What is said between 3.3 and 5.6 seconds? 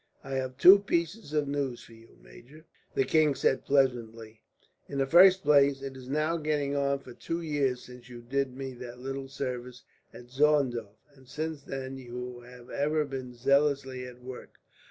said pleasantly. "In the first